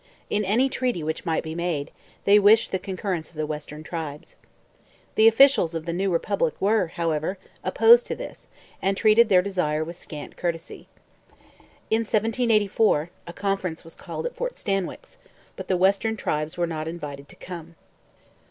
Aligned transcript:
In 0.31 0.43
any 0.43 0.67
treaty 0.67 1.03
which 1.03 1.27
might 1.27 1.43
be 1.43 1.53
made, 1.53 1.91
they 2.23 2.39
wished 2.39 2.71
the 2.71 2.79
concurrence 2.79 3.29
of 3.29 3.35
the 3.35 3.45
western 3.45 3.83
tribes. 3.83 4.35
The 5.13 5.27
officials 5.27 5.75
of 5.75 5.85
the 5.85 5.93
new 5.93 6.09
republic 6.11 6.55
were, 6.59 6.87
however, 6.87 7.37
opposed 7.63 8.07
to 8.07 8.15
this 8.15 8.47
and 8.81 8.97
treated 8.97 9.29
their 9.29 9.43
desire 9.43 9.83
with 9.83 9.95
scant 9.95 10.37
courtesy. 10.37 10.87
In 11.91 11.99
1784 11.99 13.11
a 13.27 13.33
conference 13.33 13.83
was 13.83 13.93
called 13.95 14.25
at 14.25 14.35
Fort 14.35 14.57
Stanwix, 14.57 15.19
but 15.55 15.67
the 15.67 15.77
western 15.77 16.17
tribes 16.17 16.57
were 16.57 16.65
not 16.65 16.87
invited 16.87 17.29
to 17.29 17.35
come. 17.35 17.75